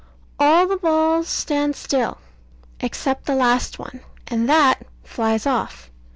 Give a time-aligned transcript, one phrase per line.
[0.39, 2.17] All the balls stand still,
[2.79, 5.91] except the last one, and that flies off.